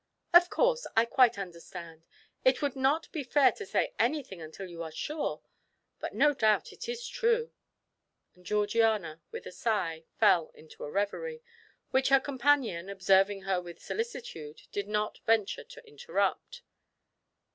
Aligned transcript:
"Of 0.33 0.49
course, 0.49 0.87
I 0.97 1.05
quite 1.05 1.37
understand. 1.37 2.07
It 2.43 2.59
would 2.63 2.75
not 2.75 3.11
be 3.11 3.21
fair 3.23 3.51
to 3.51 3.67
say 3.67 3.93
anything 3.99 4.41
until 4.41 4.67
you 4.67 4.81
are 4.81 4.91
sure. 4.91 5.43
But 5.99 6.15
no 6.15 6.33
doubt 6.33 6.73
it 6.73 6.89
is 6.89 7.07
true." 7.07 7.51
And 8.33 8.43
Georgiana, 8.43 9.21
with 9.29 9.45
a 9.45 9.51
sigh, 9.51 10.05
fell 10.19 10.49
into 10.55 10.83
a 10.83 10.89
reverie, 10.89 11.43
which 11.91 12.09
her 12.09 12.19
companion, 12.19 12.89
observing 12.89 13.43
her 13.43 13.61
with 13.61 13.79
solicitude, 13.79 14.63
did 14.71 14.87
not 14.87 15.19
venture 15.27 15.65
to 15.65 15.87
interrupt. 15.87 16.63